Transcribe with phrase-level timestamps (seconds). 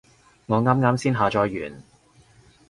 [0.47, 1.83] 我啱啱先下載完